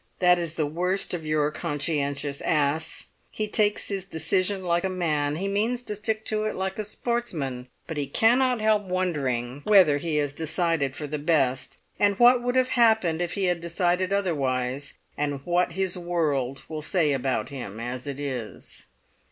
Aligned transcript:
That 0.17 0.39
is 0.39 0.55
the 0.55 0.65
worst 0.65 1.13
of 1.13 1.27
your 1.27 1.51
conscientious 1.51 2.41
ass; 2.41 3.05
he 3.29 3.47
takes 3.47 3.89
his 3.89 4.03
decision 4.03 4.63
like 4.65 4.83
a 4.83 4.89
man; 4.89 5.35
he 5.35 5.47
means 5.47 5.83
to 5.83 5.95
stick 5.95 6.25
to 6.25 6.45
it 6.45 6.55
like 6.55 6.79
a 6.79 6.83
sportsman; 6.83 7.67
but 7.85 7.97
he 7.97 8.07
cannot 8.07 8.59
help 8.61 8.81
wondering 8.85 9.61
whether 9.63 9.99
he 9.99 10.15
has 10.15 10.33
decided 10.33 10.95
for 10.95 11.05
the 11.05 11.19
best, 11.19 11.77
and 11.99 12.17
what 12.17 12.41
would 12.41 12.55
have 12.55 12.69
happened 12.69 13.21
if 13.21 13.33
he 13.35 13.43
had 13.43 13.61
decided 13.61 14.11
otherwise, 14.11 14.95
and 15.19 15.45
what 15.45 15.73
his 15.73 15.95
world 15.95 16.63
will 16.67 16.81
say 16.81 17.13
about 17.13 17.49
him 17.49 17.79
as 17.79 18.07
it 18.07 18.19
is. 18.19 18.87